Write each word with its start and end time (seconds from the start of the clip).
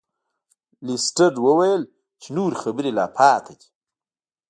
لیسټرډ 0.85 1.35
وویل 1.45 1.83
چې 2.21 2.27
نورې 2.37 2.55
خبرې 2.63 2.91
لا 2.97 3.05
پاتې 3.17 3.53
دي. 3.59 3.67